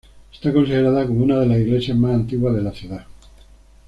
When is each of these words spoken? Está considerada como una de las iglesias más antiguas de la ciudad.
Está 0.33 0.51
considerada 0.51 1.05
como 1.05 1.23
una 1.25 1.37
de 1.41 1.45
las 1.45 1.59
iglesias 1.59 1.95
más 1.95 2.15
antiguas 2.15 2.55
de 2.55 2.63
la 2.63 2.71
ciudad. 2.71 3.05